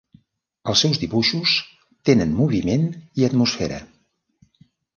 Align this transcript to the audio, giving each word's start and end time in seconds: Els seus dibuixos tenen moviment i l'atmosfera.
Els 0.71 0.79
seus 0.85 0.99
dibuixos 1.03 1.53
tenen 2.11 2.35
moviment 2.41 2.89
i 2.97 3.25
l'atmosfera. 3.27 3.81